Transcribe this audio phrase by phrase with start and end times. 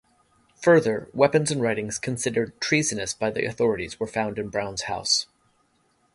[0.63, 5.27] Further, weapons and writings considered treasonous by the authorities were found in Brown's house.